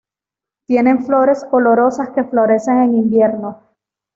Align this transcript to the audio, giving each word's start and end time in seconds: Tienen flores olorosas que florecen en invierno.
Tienen 0.67 1.05
flores 1.05 1.45
olorosas 1.51 2.09
que 2.09 2.23
florecen 2.23 2.81
en 2.81 2.95
invierno. 2.95 3.61